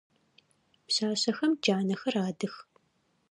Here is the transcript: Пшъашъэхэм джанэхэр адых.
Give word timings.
Пшъашъэхэм 0.85 1.51
джанэхэр 1.61 2.15
адых. 2.27 2.55